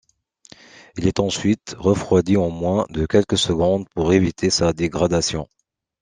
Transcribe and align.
Il 0.97 1.05
est 1.05 1.19
ensuite 1.19 1.75
refroidi 1.77 2.35
en 2.35 2.49
moins 2.49 2.87
de 2.89 3.05
quelques 3.05 3.37
secondes 3.37 3.87
pour 3.93 4.13
éviter 4.13 4.49
sa 4.49 4.73
dégradation. 4.73 5.47